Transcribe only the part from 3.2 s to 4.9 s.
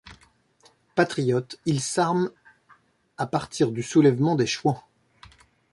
partir du soulèvement des Chouans.